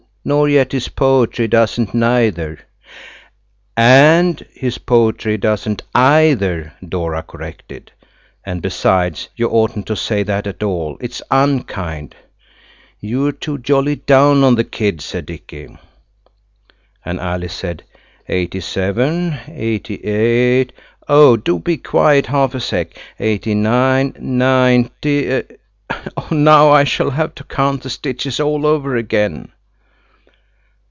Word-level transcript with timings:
"nor 0.23 0.47
yet 0.47 0.71
his 0.71 0.87
poetry 0.89 1.47
doesn't 1.47 1.95
neither." 1.95 2.59
"And 3.75 4.39
his 4.53 4.77
poetry 4.77 5.35
doesn't 5.39 5.81
either," 5.95 6.71
Dora 6.87 7.23
corrected; 7.23 7.91
"and 8.45 8.61
besides, 8.61 9.29
you 9.35 9.49
oughtn't 9.49 9.87
to 9.87 9.95
say 9.95 10.21
that 10.21 10.45
at 10.45 10.61
all, 10.61 10.95
it's 11.01 11.23
unkind–" 11.31 12.13
"You're 12.99 13.31
too 13.31 13.57
jolly 13.57 13.95
down 13.95 14.43
on 14.43 14.53
the 14.53 14.63
kid," 14.63 15.01
said 15.01 15.25
Dicky. 15.25 15.75
And 17.03 17.19
Alice 17.19 17.55
said, 17.55 17.81
"Eighty 18.27 18.59
seven, 18.59 19.39
eighty 19.47 20.03
eight–oh, 20.05 21.37
do 21.37 21.57
be 21.57 21.77
quiet 21.77 22.27
half 22.27 22.53
a 22.53 22.59
sec.!–eighty 22.59 23.55
nine, 23.55 24.13
ninety–now 24.19 25.41
I 26.69 26.83
shall 26.83 27.09
have 27.09 27.33
to 27.33 27.43
count 27.45 27.81
the 27.81 27.89
stitches 27.89 28.39
all 28.39 28.67
over 28.67 28.95
again!" 28.95 29.51